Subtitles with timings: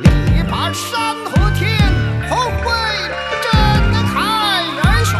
[0.00, 0.08] 力
[0.50, 1.78] 拔山河天，
[2.28, 2.68] 宏伟
[3.44, 3.52] 震
[4.08, 5.14] 撼人群。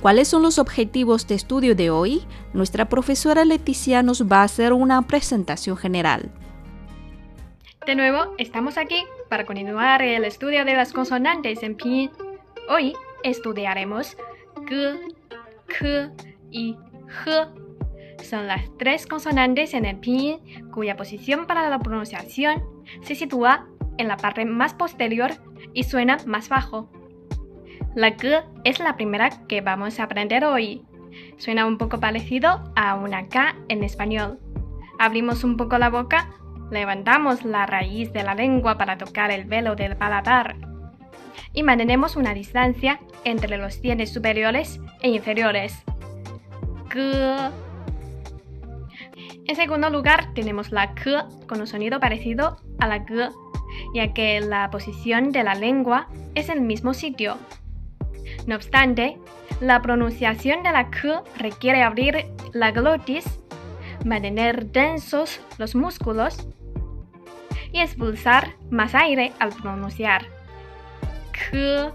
[0.00, 2.22] ¿Cuáles son los objetivos de estudio de hoy?
[2.54, 6.30] Nuestra profesora Leticia nos va a hacer una presentación general.
[7.86, 12.10] De nuevo, estamos aquí para continuar el estudio de las consonantes en pinyin.
[12.68, 14.16] Hoy estudiaremos
[14.66, 14.98] g,
[15.66, 16.10] k
[16.50, 16.76] y
[17.24, 17.65] g
[18.22, 20.38] son las tres consonantes en el pinyin
[20.72, 22.62] cuya posición para la pronunciación
[23.02, 23.66] se sitúa
[23.98, 25.32] en la parte más posterior
[25.72, 26.90] y suena más bajo.
[27.94, 30.82] La G es la primera que vamos a aprender hoy.
[31.38, 34.38] Suena un poco parecido a una K en español.
[34.98, 36.30] Abrimos un poco la boca,
[36.70, 40.56] levantamos la raíz de la lengua para tocar el velo del paladar
[41.52, 45.82] y mantenemos una distancia entre los dientes superiores e inferiores.
[46.90, 47.50] G
[49.48, 53.32] en segundo lugar, tenemos la K con un sonido parecido a la G,
[53.94, 57.36] ya que la posición de la lengua es el mismo sitio.
[58.46, 59.18] No obstante,
[59.60, 63.40] la pronunciación de la K requiere abrir la glotis,
[64.04, 66.48] mantener densos los músculos
[67.72, 70.26] y expulsar más aire al pronunciar.
[71.32, 71.92] K.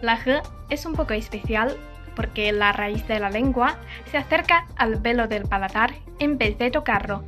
[0.00, 0.40] La G
[0.70, 1.76] es un poco especial
[2.14, 3.78] porque la raíz de la lengua
[4.10, 7.24] se acerca al velo del paladar en vez de tocarlo.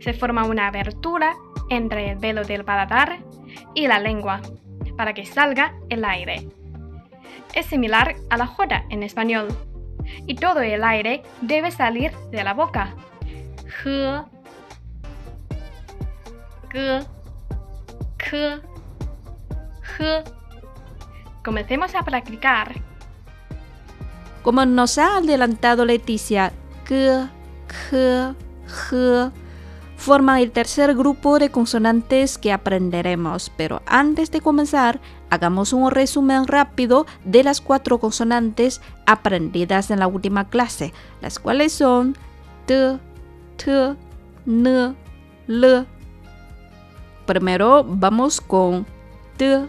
[0.00, 1.34] Se forma una abertura
[1.70, 3.18] entre el velo del paladar
[3.74, 4.40] y la lengua
[4.96, 6.48] para que salga el aire.
[7.54, 9.48] Es similar a la J en español
[10.26, 12.94] y todo el aire debe salir de la boca.
[13.82, 14.24] G,
[16.70, 17.06] G,
[18.16, 18.60] K,
[19.96, 20.24] G.
[21.44, 22.72] Comencemos a practicar.
[24.42, 26.52] Como nos ha adelantado Leticia,
[26.84, 27.30] K,
[27.90, 28.34] K,
[28.66, 29.32] G
[30.02, 36.48] forman el tercer grupo de consonantes que aprenderemos, pero antes de comenzar, hagamos un resumen
[36.48, 42.16] rápido de las cuatro consonantes aprendidas en la última clase, las cuales son
[42.66, 42.98] T,
[43.56, 43.94] T,
[44.44, 44.96] N,
[45.46, 45.86] L.
[47.24, 48.84] Primero vamos con
[49.36, 49.64] T.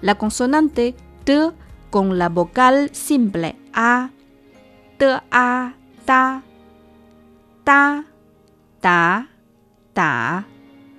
[0.00, 1.50] La consonante T
[1.90, 4.10] con la vocal simple A,
[4.98, 6.42] T, A, ta,
[7.64, 8.04] ta,
[8.80, 9.28] ta,
[9.94, 10.44] ta,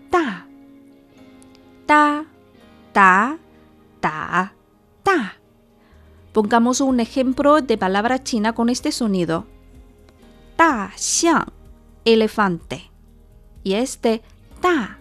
[0.09, 0.45] ta,
[1.85, 2.25] ta,
[2.93, 3.37] ta,
[3.99, 4.53] ta,
[5.03, 5.33] ta.
[6.33, 9.45] Pongamos un ejemplo de palabra china con este sonido.
[10.55, 11.51] Ta, xiang,
[12.05, 12.89] elefante.
[13.63, 14.21] Y este
[14.61, 14.97] ta,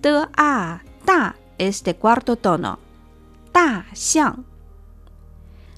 [0.00, 2.78] t, a, ta, este cuarto tono.
[3.52, 4.55] Ta, xiang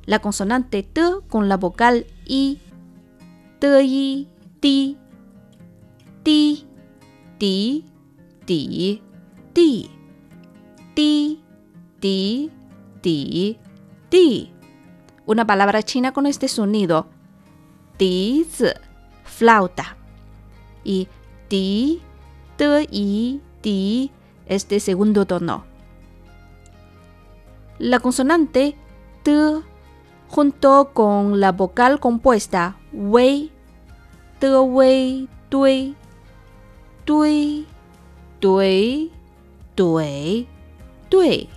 [0.09, 2.59] la consonante T con la vocal I,
[3.59, 4.27] T, I,
[4.59, 4.97] Ti,
[6.23, 6.67] Ti,
[7.39, 7.85] Ti,
[8.47, 9.03] Ti,
[9.53, 9.91] Ti,
[10.95, 11.41] Ti,
[12.01, 12.51] Ti,
[13.03, 13.59] Ti,
[14.09, 14.53] Ti.
[15.27, 17.09] Una palabra china con este sonido.
[17.99, 18.47] Ti,
[19.25, 19.99] flauta.
[20.85, 21.07] Y
[21.49, 22.01] Ti,
[22.57, 24.11] T, I, Ti,
[24.47, 25.67] este segundo tono.
[27.77, 28.75] La consonante
[29.23, 29.68] T
[30.29, 33.51] junto con la vocal compuesta wei,
[34.41, 35.97] de wei, dui,
[37.07, 37.67] dui,
[38.41, 39.11] dui,
[39.75, 40.47] dui,
[41.11, 41.49] dui,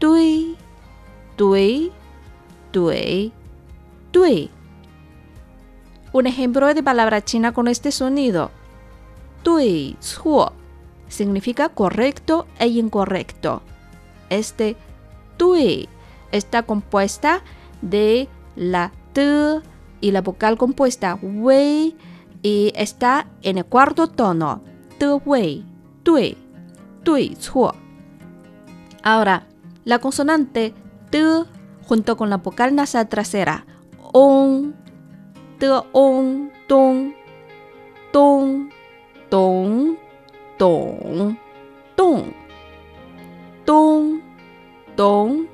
[0.00, 0.56] dui,
[1.36, 1.92] dui,
[2.72, 3.32] dui,
[4.12, 4.50] dui.
[6.12, 8.50] Un ejemplo de palabra china con este sonido.
[9.42, 10.52] Dui, zuo
[11.08, 13.62] significa correcto e incorrecto.
[14.28, 14.76] Este
[15.38, 15.88] dui
[16.32, 17.42] está compuesta
[17.80, 19.60] de la T
[20.00, 21.96] y la vocal compuesta Wei
[22.42, 24.62] y está en el cuarto tono.
[24.98, 25.64] T, Wei,
[26.02, 26.36] Tui,
[27.04, 27.36] Tui,
[29.02, 29.46] Ahora,
[29.84, 30.74] la consonante
[31.10, 31.22] T
[31.86, 33.66] junto con la vocal nasal trasera
[34.12, 34.74] On,
[35.58, 37.12] T, On, Dong,
[38.12, 38.70] Dong,
[39.30, 39.96] Dong,
[40.58, 41.36] Dong,
[41.96, 42.34] Dong,
[43.66, 44.22] Dong,
[44.96, 45.51] Dong,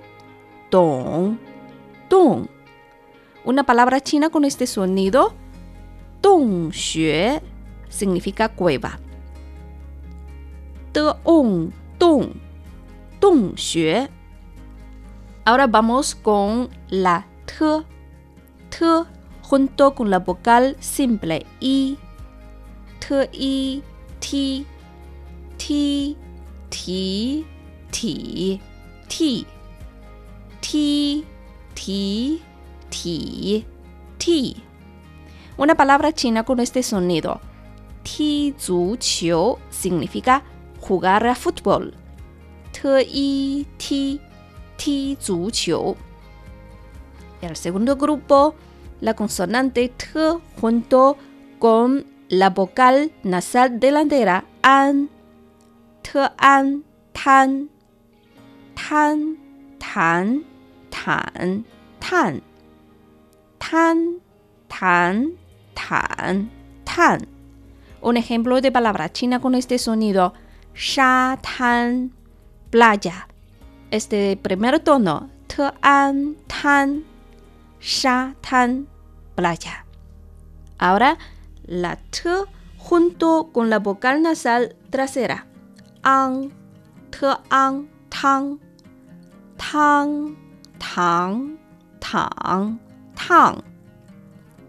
[0.70, 1.38] Dong,
[2.08, 2.48] dong.
[3.44, 5.34] Una palabra china con este sonido,
[6.72, 7.40] xue,
[7.88, 8.98] significa cueva.
[10.92, 12.32] de un, dong,
[13.20, 14.08] dong xue.
[15.44, 17.64] Ahora vamos con la t,
[18.70, 18.84] t
[19.42, 21.96] junto con la vocal simple i,
[22.98, 23.82] t, i,
[24.20, 24.66] ti,
[25.56, 26.16] ti,
[26.68, 27.46] ti,
[27.90, 28.60] ti,
[29.08, 29.46] ti,
[30.68, 31.24] ti,
[31.72, 32.42] ti,
[32.90, 33.64] ti,
[34.18, 34.54] ti.
[35.56, 37.40] Una palabra china con este sonido.
[38.04, 40.42] Ti zu qiu significa
[40.80, 41.94] jugar a fútbol.
[42.72, 44.20] T i ti
[44.76, 45.96] ti zu qiu.
[47.40, 48.54] El segundo grupo,
[49.00, 50.04] la consonante t
[50.60, 51.16] junto
[51.58, 55.08] con la vocal nasal delantera an.
[56.02, 56.84] T an
[57.14, 57.70] tan
[58.76, 59.38] tan
[59.78, 60.44] tan
[61.04, 61.64] tan
[62.00, 62.42] tan
[63.58, 64.20] tan
[64.68, 65.32] tan
[65.74, 66.50] tan
[66.84, 67.28] tan.
[68.00, 70.32] Un ejemplo de palabra china con este sonido,
[70.74, 72.12] sha tan,
[72.70, 73.26] playa.
[73.90, 77.04] Este primer tono, t an tan,
[77.80, 78.86] sha tan,
[79.34, 79.84] playa.
[80.78, 81.18] Ahora
[81.66, 82.28] la t
[82.78, 85.46] junto con la vocal nasal trasera,
[86.02, 86.52] an,
[87.10, 88.60] t an, tang,
[89.56, 90.36] tang,
[90.78, 91.58] 糖、
[92.00, 92.78] 糖、
[93.14, 93.62] 烫、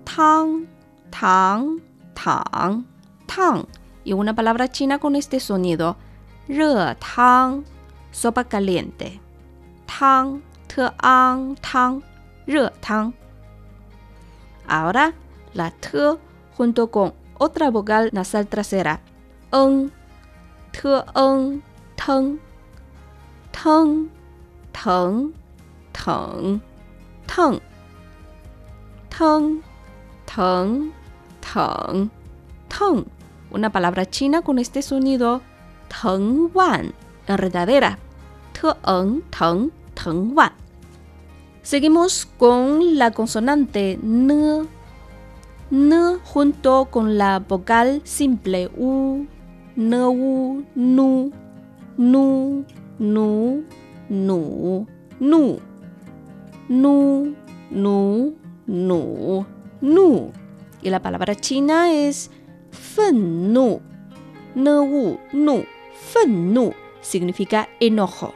[0.06, 0.68] 汤、
[1.12, 1.80] 糖、
[2.16, 2.86] 糖、
[3.28, 3.68] 烫.
[4.04, 5.96] Y una palabra china con este sonido.
[6.48, 7.64] Re, tang,
[8.12, 9.20] sopa caliente.
[9.86, 12.02] Tang, te, ang, tang,
[12.48, 13.14] re, tang.
[14.68, 15.14] Ahora,
[15.54, 16.18] la te
[16.58, 19.00] junto con otra vogal nasal trasera.
[19.52, 19.92] Ng,
[20.72, 21.62] te, ng,
[21.96, 22.40] tang,
[23.52, 24.10] tang,
[24.74, 25.39] tang
[26.10, 26.60] teng,
[27.28, 27.60] teng,
[29.14, 29.62] teng,
[30.26, 30.92] teng,
[31.42, 32.10] teng,
[32.70, 33.06] teng.
[33.52, 35.42] Una palabra china con este sonido,
[35.88, 36.94] teng wan,
[37.28, 37.98] enredadera.
[38.54, 40.52] T en, teng, teng wan.
[41.62, 44.66] Seguimos con la consonante n,
[45.70, 45.92] n
[46.26, 49.28] junto con la vocal simple u,
[49.76, 51.32] n, u, nu,
[51.98, 52.66] nu,
[52.98, 53.64] nu,
[54.10, 54.88] nu,
[55.20, 55.60] nu,
[56.70, 57.36] nu,
[57.70, 58.34] nu,
[58.66, 59.46] nu,
[59.80, 60.32] nu.
[60.82, 62.32] Y la palabra china es
[62.70, 63.82] fen nu,
[64.54, 65.64] nu, nu,
[65.94, 68.34] fen nu significa enojo.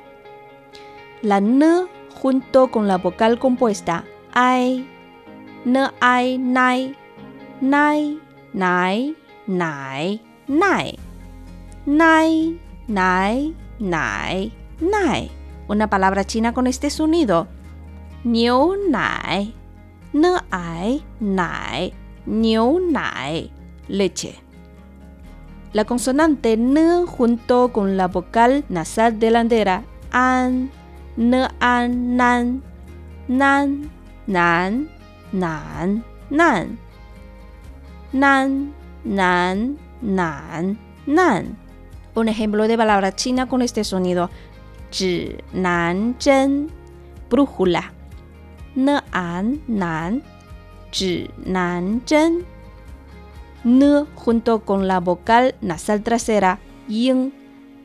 [1.21, 1.87] La n
[2.21, 4.03] junto con la vocal compuesta
[4.33, 4.85] ai,
[5.65, 6.95] n ai, nai,
[7.61, 8.19] nai,
[8.51, 10.99] nai, nai, nai,
[11.85, 15.31] nai, nai, nai, nai.
[15.67, 17.47] Una palabra china con este sonido.
[18.23, 19.53] Niu nai,
[20.13, 21.91] n ai, nai,
[22.25, 23.51] niu nai,
[23.87, 24.33] leche.
[25.71, 30.69] La consonante n junto con la vocal nasal delantera an,
[31.17, 32.61] n an, nan,
[33.25, 33.89] nan,
[34.25, 34.89] nan,
[35.27, 36.77] nan, nan,
[38.13, 38.73] nan,
[39.03, 41.57] nan, nan, nan.
[42.15, 44.29] Un ejemplo de palabra china con este sonido.
[45.51, 46.15] Nan,
[47.29, 47.91] brújula.
[48.75, 50.23] N, an, nan,
[50.91, 52.45] zhi, nan, zhen.
[53.63, 57.31] N junto con la vocal nasal trasera, yin,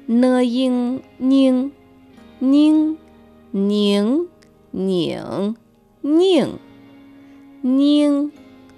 [0.09, 1.73] n, yin, ning,
[2.41, 2.99] ning,
[3.53, 4.29] ning,
[4.73, 5.57] ning,
[6.03, 6.59] ning,
[7.63, 8.33] ning,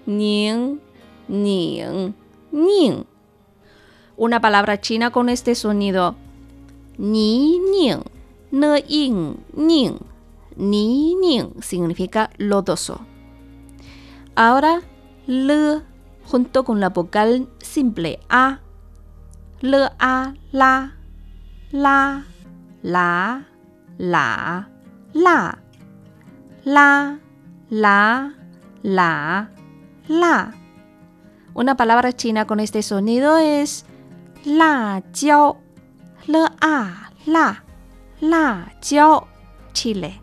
[0.07, 0.81] ning,
[1.29, 2.15] ning,
[2.51, 3.05] ning.
[4.17, 6.17] Una palabra china con este sonido.
[6.99, 8.03] Ni, ning,
[8.51, 10.10] ne, yin, ning.
[10.57, 13.01] Ni, ning significa lodoso.
[14.35, 14.81] Ahora,
[15.27, 15.83] le
[16.25, 18.61] junto con la vocal simple a.
[19.61, 20.95] Le, a, la,
[21.71, 22.25] la,
[22.83, 23.47] la,
[23.99, 24.69] la,
[25.13, 25.59] la,
[26.65, 27.19] la,
[27.69, 28.35] la,
[28.83, 29.51] la,
[30.09, 30.55] la.
[31.53, 33.85] Una palabra china con este sonido es
[34.45, 35.59] la jiao,
[36.27, 37.65] le a, la,
[38.21, 39.29] la jiao,
[39.73, 40.23] chile.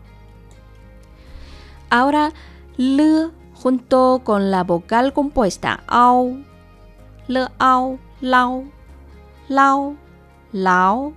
[1.90, 2.32] Ahora,
[2.76, 6.36] le junto con la vocal compuesta ao,
[7.26, 8.64] le ao, lao,
[9.48, 9.96] lao,
[10.48, 11.12] lao,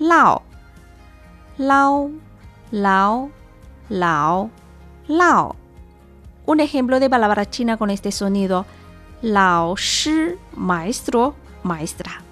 [0.00, 0.42] lao,
[1.58, 3.30] lao,
[3.90, 4.50] lao,
[5.08, 5.56] lao.
[6.46, 8.66] Un ejemplo de palabra china con este sonido.
[9.22, 12.22] Lao shi, maestro, maestra.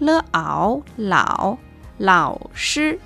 [0.00, 1.58] Le ao, lao,
[1.98, 2.98] lao shi.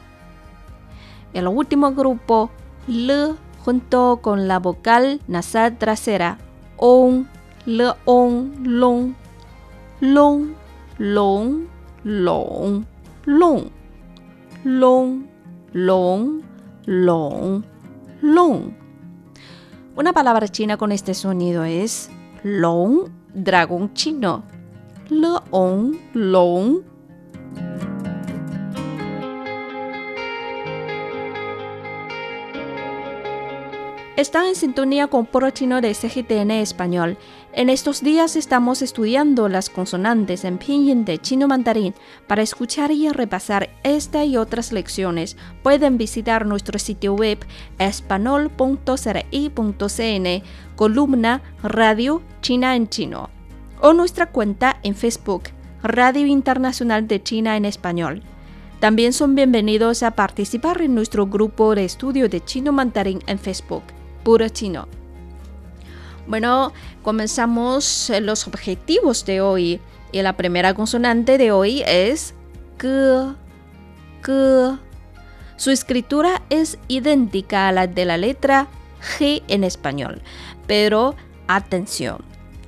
[1.33, 2.51] El último grupo,
[2.87, 3.35] le
[3.65, 6.39] junto con la vocal nasal trasera,
[6.77, 7.29] on,
[7.65, 9.15] le on, long,
[10.01, 10.55] long,
[10.99, 11.69] long,
[12.05, 12.85] long,
[13.25, 13.71] long,
[14.65, 15.27] long,
[15.73, 16.43] long,
[16.87, 17.65] long,
[18.21, 18.75] long.
[19.95, 22.11] Una palabra china con este sonido es
[22.43, 24.43] long, dragón chino.
[25.11, 26.92] León, long.
[34.23, 37.19] Están en sintonía con Poro Chino de CGTN Español.
[37.55, 41.93] En estos días estamos estudiando las consonantes en pinyin de chino mandarín.
[42.29, 47.45] Para escuchar y repasar esta y otras lecciones, pueden visitar nuestro sitio web
[47.81, 48.83] espanol.cri.cn,
[50.77, 53.29] columna Radio China en Chino,
[53.81, 55.49] o nuestra cuenta en Facebook,
[55.83, 58.23] Radio Internacional de China en Español.
[58.79, 63.83] También son bienvenidos a participar en nuestro grupo de estudio de chino mandarín en Facebook
[64.23, 64.89] puro chino.
[66.27, 69.81] Bueno, comenzamos los objetivos de hoy.
[70.13, 72.35] Y la primera consonante de hoy es
[72.79, 73.35] G.
[74.23, 74.79] G.
[75.57, 78.69] Su escritura es idéntica a la de la letra
[79.01, 80.21] G en español,
[80.67, 81.15] pero
[81.47, 82.19] atención,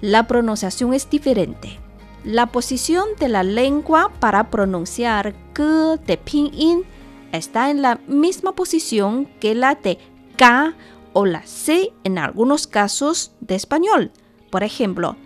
[0.00, 1.78] la pronunciación es diferente.
[2.25, 6.84] La posición de la lengua para pronunciar G de pinyin
[7.32, 9.99] está en la misma posición que la de
[10.37, 10.75] K
[11.14, 14.12] o la C en algunos casos de español.
[14.50, 15.16] Por ejemplo,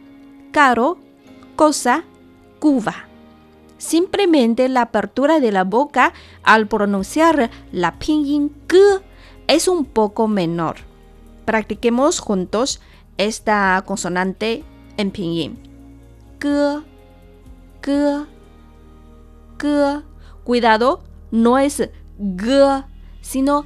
[0.53, 0.99] caro,
[1.57, 2.05] cosa,
[2.61, 3.09] Cuba.
[3.79, 9.03] Simplemente la apertura de la boca al pronunciar la pinyin G
[9.47, 10.77] es un poco menor.
[11.45, 12.81] Practiquemos juntos
[13.17, 14.65] esta consonante
[14.97, 15.59] en pinyin.
[16.41, 16.85] G,
[17.83, 18.27] G,
[19.59, 20.03] G.
[20.45, 22.85] Cuidado, no es G,
[23.21, 23.65] sino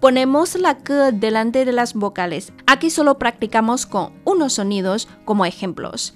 [0.00, 2.52] Ponemos la que delante de las vocales.
[2.66, 6.14] Aquí solo practicamos con unos sonidos como ejemplos.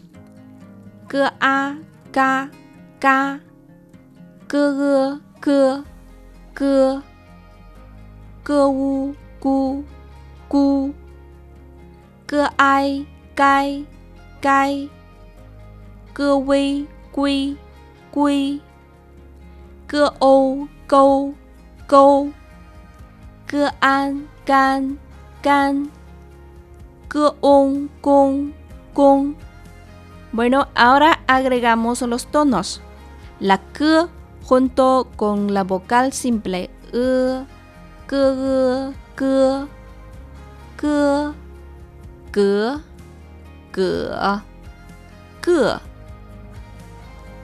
[1.09, 1.79] Que a,
[2.11, 2.51] ka,
[2.99, 3.41] ka.
[4.49, 5.83] Que, que,
[6.55, 7.01] que.
[8.45, 9.85] Que u, ku,
[10.49, 10.95] ku.
[12.27, 13.87] Que ai, kai,
[14.41, 14.91] kai.
[16.15, 17.57] Que wei, kui,
[18.11, 18.63] kui.
[19.87, 21.35] Que ou, câu
[21.89, 22.33] Go,
[23.49, 24.99] Ge an, gan,
[25.43, 25.91] gan,
[27.09, 28.53] Ge on, gong,
[28.93, 29.37] gong.
[30.33, 32.83] Bueno, ahora agregamos los tonos.
[33.39, 34.09] La K
[34.43, 37.45] junto con la vocal simple E,
[38.09, 39.67] G, G, G,
[40.77, 41.33] G,
[42.33, 42.37] G,
[43.73, 43.81] G,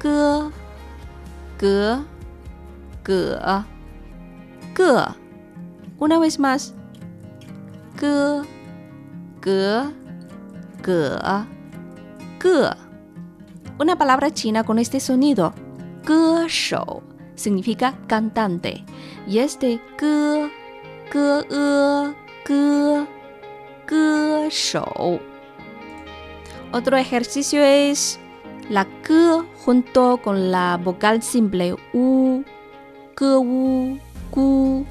[0.01, 0.05] G,
[1.59, 1.63] G,
[3.05, 3.09] G.
[4.75, 5.15] Ge.
[5.99, 6.75] Una vez más.
[13.79, 15.53] Una palabra china con este sonido.
[17.35, 18.85] Significa cantante.
[19.27, 19.81] Y este.
[19.99, 20.51] Ge.
[21.15, 22.15] E,
[24.51, 25.21] shou.
[26.73, 28.19] Otro ejercicio es
[28.71, 32.43] la K junto con la vocal simple U,
[33.21, 33.99] U,
[34.33, 34.87] Ku.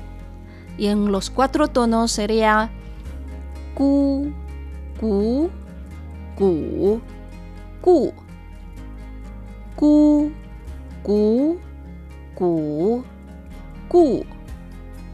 [0.78, 2.70] Y en los cuatro tonos sería
[3.76, 4.32] Ku,
[5.00, 5.50] Ku,
[6.38, 7.02] Ku,
[7.82, 8.14] Ku.
[9.76, 10.32] Ku,
[11.04, 11.60] Ku,
[12.36, 13.04] Ku,
[13.90, 14.26] Ku.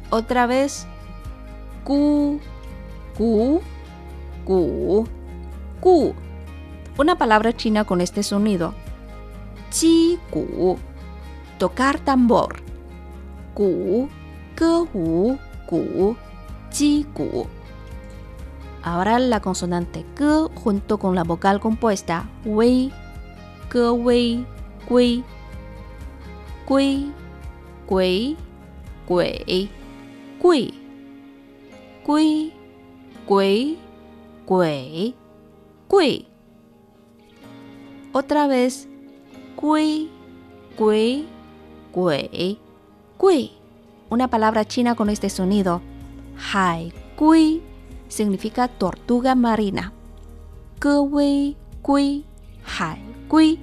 [0.10, 0.86] Otra vez.
[1.86, 2.40] Ku,
[3.18, 3.62] Ku,
[4.46, 5.08] Ku,
[5.80, 6.14] Ku.
[6.98, 8.74] Una palabra china con este sonido.
[9.72, 10.78] Chi, Ku.
[11.60, 12.67] Tocar tambor.
[13.58, 14.08] Gu,
[18.84, 22.92] Ahora la consonante G junto con la vocal compuesta Wei,
[23.72, 24.46] Ge, Wei,
[24.88, 25.24] Gui,
[26.68, 27.12] Gui,
[27.88, 28.38] Gui,
[29.10, 29.72] Gui,
[33.26, 33.78] Gui,
[34.46, 35.16] Gui,
[35.90, 36.28] Gui.
[38.14, 38.88] Otra vez
[39.60, 40.12] Gui,
[40.78, 41.28] Gui,
[41.92, 42.67] Gui.
[43.20, 43.52] Gui,
[44.10, 45.82] una palabra china con este sonido.
[46.54, 47.64] Hai Gui
[48.08, 49.92] significa tortuga marina.
[50.80, 52.24] Ge Wei Gui,
[52.64, 53.60] Hai Gui.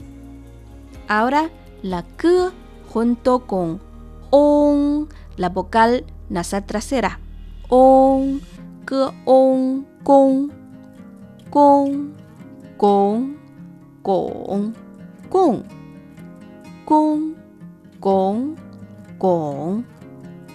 [1.07, 1.51] Ahora
[1.83, 2.51] la G
[2.93, 3.81] junto con
[4.31, 7.21] ON, la vocal nasal trasera.
[7.69, 8.41] ON,
[8.89, 10.51] Ge ON, Gong,
[11.51, 12.13] Gong,
[12.77, 13.37] Gong,
[14.03, 14.75] Gong,
[15.31, 15.63] Gong,
[16.85, 17.35] Gong,
[18.01, 18.64] Gong,
[19.19, 19.85] gong,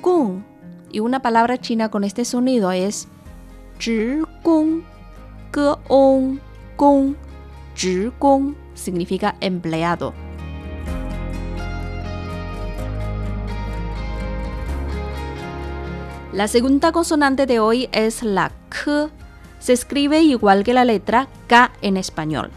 [0.01, 0.43] gong.
[0.91, 3.07] Y una palabra china con este sonido es
[3.79, 4.83] zhi gong,
[5.53, 6.39] ge on,
[6.77, 7.15] gong,
[7.79, 10.13] 职工 significa empleado.
[16.33, 19.09] La segunda consonante de hoy es la K.
[19.59, 22.51] Se escribe igual que la letra K en español.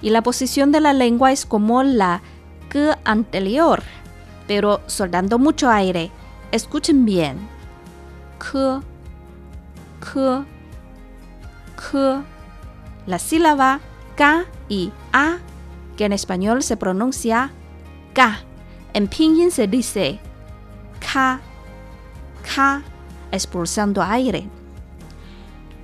[0.00, 2.22] Y la posición de la lengua es como la
[2.68, 3.82] K anterior,
[4.48, 6.10] pero soltando mucho aire.
[6.50, 7.38] Escuchen bien.
[8.38, 8.82] K,
[10.00, 10.44] K,
[11.76, 12.24] K.
[13.06, 13.80] La sílaba
[14.16, 15.36] K y A,
[15.96, 17.52] que en español se pronuncia
[18.14, 18.40] K.
[18.94, 20.18] En pinyin se dice
[20.98, 21.40] K,
[22.54, 22.82] K
[23.30, 24.48] expulsando aire.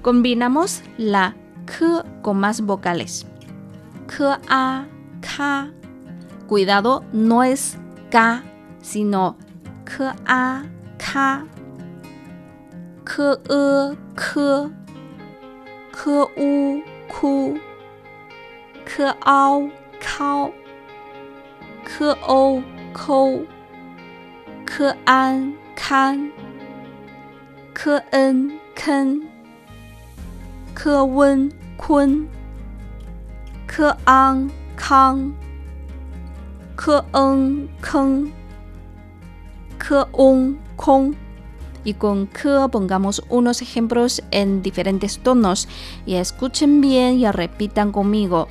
[0.00, 3.26] Combinamos la K con más vocales.
[4.06, 4.86] K, A,
[5.20, 5.70] K.
[6.46, 7.78] Cuidado, no es
[8.10, 8.42] K,
[8.84, 9.36] sino
[9.86, 10.62] K, A,
[10.98, 11.42] K.
[13.04, 14.70] K, E, K.
[15.92, 17.58] K, U, Ku.
[18.84, 20.52] K, ao, Kao.
[21.84, 22.62] K, O,
[22.92, 23.46] k
[24.66, 26.32] k a n Kan.
[27.74, 29.28] Kn, ken,
[30.74, 32.28] Kwen, kun,
[33.66, 35.34] Kang, kang,
[36.76, 37.68] Keng,
[39.78, 41.14] ke un kong.
[41.84, 45.68] Y con ke pongamos unos ejemplos en diferentes tonos.
[46.06, 48.48] Y escuchen bien y repitan conmigo.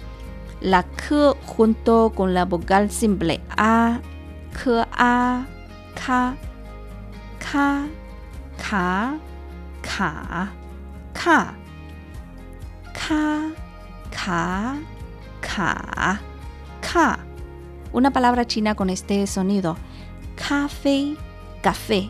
[0.61, 3.99] La ke junto con la vocal simple a,
[4.53, 5.45] ke a,
[5.95, 6.37] ka,
[7.39, 7.87] ka,
[8.57, 9.17] ka,
[9.81, 10.37] ka,
[11.13, 11.55] ka,
[12.93, 13.53] ka,
[15.41, 16.21] ka,
[16.81, 17.19] ka.
[17.91, 19.75] Una palabra china con este sonido.
[20.47, 21.15] Café,
[21.61, 22.09] café.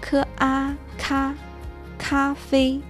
[0.00, 1.34] K a ka,
[1.98, 2.80] café.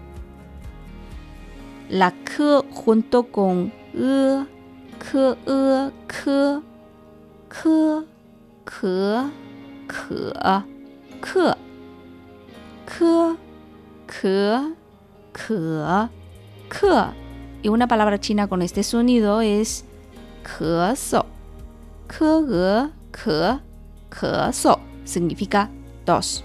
[1.90, 4.44] La K junto con E,
[4.98, 6.62] K E, K,
[7.50, 8.04] K,
[8.64, 9.30] K,
[9.86, 10.64] K,
[11.20, 11.56] K.
[12.86, 13.36] K,
[14.06, 14.74] K,
[15.32, 16.10] K,
[16.68, 17.14] K.
[17.62, 19.84] Y una palabra china con este sonido es
[20.96, 21.26] so.
[22.06, 23.62] K, K,
[24.14, 24.80] K, so.
[25.04, 25.68] Significa
[26.06, 26.44] dos.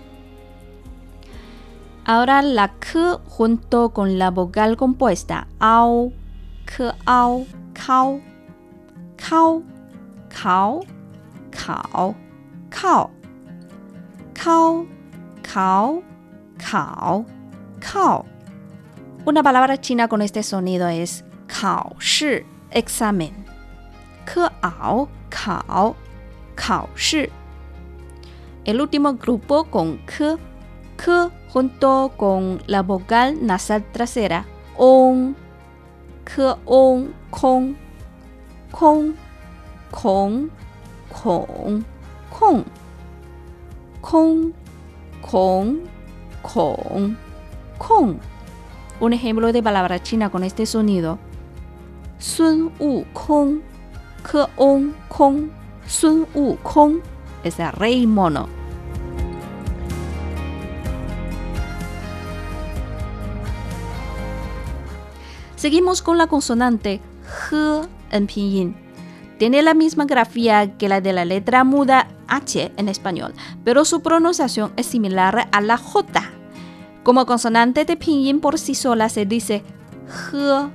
[2.06, 6.12] Ahora la K junto con la vocal compuesta ao,
[6.66, 8.22] K, ao, kao,
[9.18, 9.64] kao,
[10.40, 10.76] kao,
[11.52, 12.16] kao,
[12.72, 13.10] kao,
[14.34, 14.86] kao,
[15.44, 16.04] kao,
[16.58, 17.26] kao,
[17.80, 18.26] kao.
[19.26, 21.24] Una palabra china con este sonido es
[22.00, 23.46] shi, examen.
[24.26, 25.96] Kao, kao,
[26.56, 27.39] kao shi.
[28.70, 30.38] El último grupo con k,
[30.96, 34.46] k junto con la vocal nasal trasera
[34.78, 35.36] on,
[36.24, 37.76] k on, kong,
[38.72, 39.16] kong,
[39.90, 40.52] kong,
[41.10, 41.84] kong,
[42.30, 42.64] kong,
[44.02, 44.54] kong,
[45.24, 45.80] kong,
[46.44, 47.16] Kong.
[47.80, 48.20] Kong.
[49.00, 51.18] Un ejemplo de palabra china con este sonido.
[52.20, 53.62] Sun Wu Kong.
[54.22, 55.50] Ke On Kong.
[55.88, 57.00] Sun Wu Kong
[57.44, 58.59] es el rey mono.
[65.60, 68.78] Seguimos con la consonante H en pinyin.
[69.38, 73.34] Tiene la misma grafía que la de la letra muda H en español,
[73.66, 76.24] pero su pronunciación es similar a la J.
[77.04, 79.62] Como consonante de pinyin por sí sola se dice
[80.08, 80.72] H,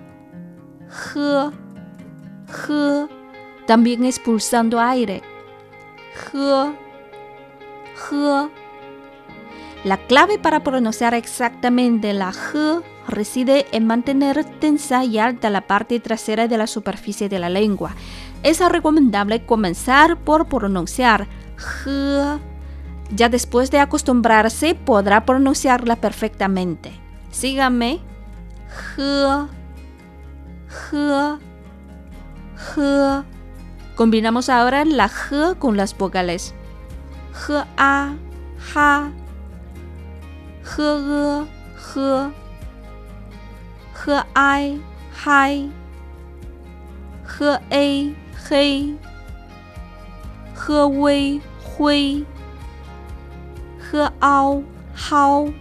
[0.90, 1.50] H,
[2.50, 3.08] H,
[3.66, 5.22] también expulsando aire.
[6.30, 6.74] H,
[8.10, 8.50] H.
[9.84, 16.00] La clave para pronunciar exactamente la H reside en mantener tensa y alta la parte
[16.00, 17.94] trasera de la superficie de la lengua.
[18.42, 21.26] Es recomendable comenzar por pronunciar
[23.10, 26.92] ya después de acostumbrarse podrá pronunciarla perfectamente.
[27.30, 28.00] Síganme.
[33.94, 36.54] Combinamos ahora la G con las vocales.
[37.32, 38.14] G A,
[38.58, 39.10] ja.
[40.64, 41.46] G
[41.94, 42.32] G,
[44.04, 45.70] G I, hai.
[47.26, 48.14] G A,
[48.48, 48.96] hey.
[50.54, 52.24] 喝微灰，
[53.78, 54.62] 喝凹
[54.96, 55.52] 蒿，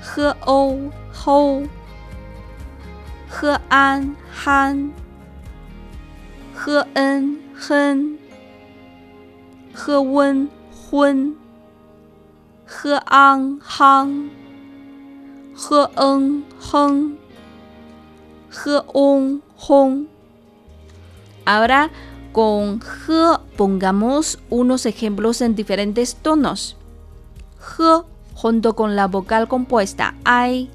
[0.00, 1.62] 喝欧吼，
[3.28, 4.90] 喝安憨，
[6.54, 8.18] 喝恩哼，
[9.72, 11.34] 喝温昏，
[12.66, 14.28] 喝昂夯，
[15.58, 17.18] h n hong,
[18.48, 18.80] h
[19.56, 20.06] hong.
[21.44, 21.90] Ahora
[22.32, 26.76] con h pongamos unos ejemplos en diferentes tonos.
[27.58, 30.70] h junto con la vocal compuesta ai,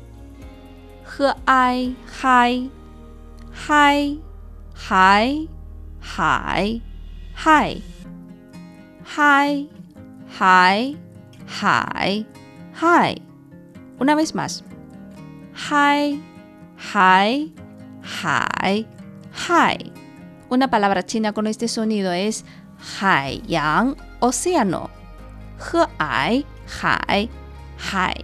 [1.08, 2.70] h ai, hai,
[3.70, 4.20] hai,
[4.90, 5.50] hai,
[6.04, 6.82] hai,
[7.46, 7.84] hai,
[9.16, 9.70] hai,
[10.40, 10.98] hai,
[11.62, 12.28] hai,
[12.82, 13.22] hai.
[13.98, 14.66] Una vez más.
[15.56, 16.22] Hi.
[20.50, 22.44] Una palabra china con este sonido es
[23.48, 24.90] yang, océano.
[26.00, 26.46] Hai,
[26.82, 27.30] hai,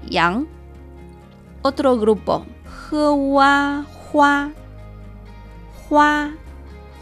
[0.09, 0.47] yang.
[1.61, 2.45] Otro grupo.
[2.89, 4.51] Hua, hua,
[5.89, 6.33] hua,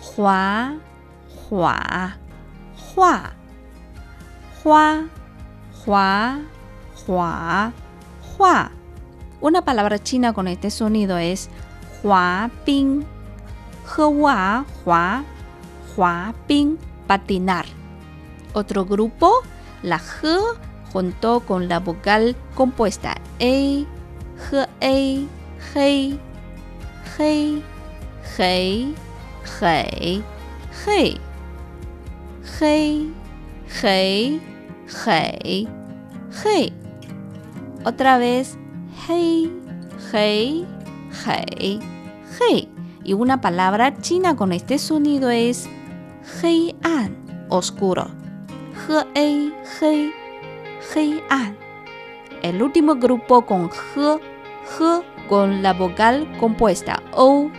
[0.02, 0.78] hua,
[1.50, 2.18] hua,
[2.96, 3.32] hua,
[4.64, 5.10] hua,
[5.86, 6.42] hua,
[7.08, 7.74] hua,
[8.38, 8.72] hua.
[9.40, 11.50] Una palabra china con este sonido es
[12.04, 13.04] hua ping.
[13.96, 15.24] Hua, hua,
[15.96, 17.66] hua ping, patinar.
[18.54, 19.32] Otro grupo,
[19.84, 20.28] la G
[20.92, 23.86] junto con la vocal compuesta E,
[24.50, 25.28] G, E,
[25.74, 26.20] G,
[27.16, 27.62] G,
[28.36, 28.94] G,
[29.60, 30.24] G,
[30.86, 31.20] G,
[32.44, 33.14] G,
[33.70, 34.42] G,
[34.88, 35.68] G,
[36.32, 36.74] G.
[37.86, 38.58] Otra vez,
[39.06, 39.52] hei,
[40.12, 40.66] hei,
[41.26, 41.80] hei,
[42.40, 42.70] hei.
[43.04, 45.70] Y una palabra china con este sonido es
[46.42, 47.16] hei an,
[47.50, 48.08] oscuro.
[48.88, 50.14] He, hei,
[50.94, 51.58] hei, an.
[52.42, 54.20] El último grupo con he,
[54.80, 57.50] he con la vocal compuesta o,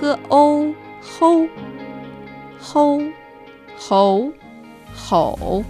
[0.00, 0.74] he o,
[1.20, 1.48] ho,
[2.74, 2.98] ho,
[3.90, 4.32] ho,
[5.10, 5.64] ho, ho,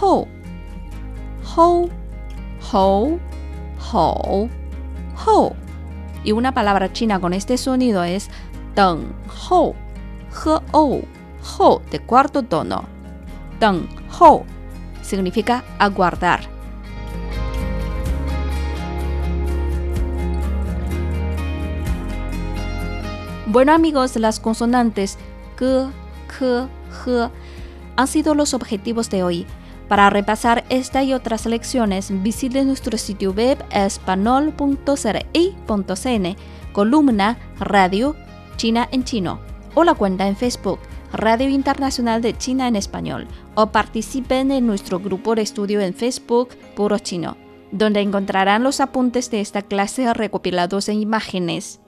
[0.00, 0.28] ho,
[1.56, 1.88] ho.
[2.72, 3.33] ho.
[3.92, 4.48] Ho.
[6.24, 8.30] Y una palabra china con este sonido es
[8.74, 9.12] Deng
[9.48, 9.74] Ho,
[10.30, 11.02] H O,
[11.58, 12.84] Ho de cuarto tono.
[13.60, 14.44] Deng Ho
[15.02, 16.54] significa aguardar.
[23.46, 25.18] Bueno amigos, las consonantes
[25.58, 25.90] G,
[26.26, 26.68] K,
[27.04, 27.30] G
[27.96, 29.46] han sido los objetivos de hoy.
[29.88, 36.36] Para repasar esta y otras lecciones, visite nuestro sitio web espanol.cri.cn,
[36.72, 38.16] columna Radio
[38.56, 39.40] China en Chino,
[39.74, 40.78] o la cuenta en Facebook
[41.12, 46.56] Radio Internacional de China en Español, o participen en nuestro grupo de estudio en Facebook
[46.74, 47.36] Puro Chino,
[47.70, 51.80] donde encontrarán los apuntes de esta clase recopilados en imágenes.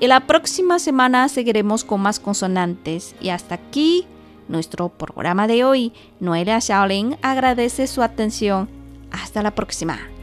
[0.00, 3.14] Y la próxima semana seguiremos con más consonantes.
[3.20, 4.06] Y hasta aquí
[4.48, 5.92] nuestro programa de hoy.
[6.20, 8.68] Noelia Shaolin agradece su atención.
[9.10, 10.13] Hasta la próxima.